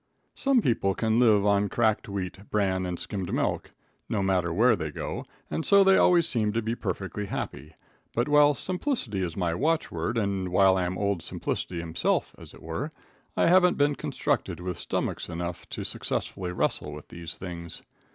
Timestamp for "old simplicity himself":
10.97-12.33